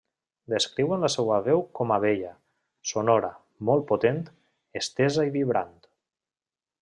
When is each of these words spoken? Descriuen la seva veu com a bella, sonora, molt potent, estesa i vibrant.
Descriuen 0.51 1.03
la 1.05 1.09
seva 1.15 1.35
veu 1.47 1.59
com 1.79 1.93
a 1.97 1.99
bella, 2.05 2.31
sonora, 2.93 3.31
molt 3.69 3.87
potent, 3.95 4.21
estesa 4.81 5.31
i 5.31 5.35
vibrant. 5.41 5.81